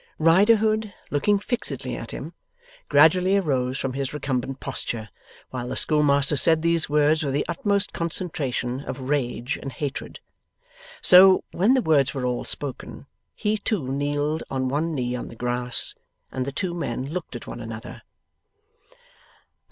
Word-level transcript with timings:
Riderhood, 0.17 0.95
looking 1.11 1.37
fixedly 1.37 1.95
at 1.95 2.09
him, 2.09 2.33
gradually 2.89 3.37
arose 3.37 3.77
from 3.77 3.93
his 3.93 4.15
recumbent 4.15 4.59
posture 4.59 5.09
while 5.51 5.67
the 5.67 5.75
schoolmaster 5.75 6.35
said 6.35 6.63
these 6.63 6.89
words 6.89 7.21
with 7.23 7.35
the 7.35 7.45
utmost 7.47 7.93
concentration 7.93 8.79
of 8.81 9.07
rage 9.11 9.59
and 9.61 9.71
hatred. 9.71 10.19
So, 11.03 11.43
when 11.51 11.75
the 11.75 11.83
words 11.83 12.15
were 12.15 12.25
all 12.25 12.45
spoken, 12.45 13.05
he 13.35 13.59
too 13.59 13.89
kneeled 13.91 14.41
on 14.49 14.69
one 14.69 14.95
knee 14.95 15.15
on 15.15 15.27
the 15.27 15.35
grass, 15.35 15.93
and 16.31 16.45
the 16.47 16.51
two 16.51 16.73
men 16.73 17.05
looked 17.05 17.35
at 17.35 17.45
one 17.45 17.61
another. 17.61 18.01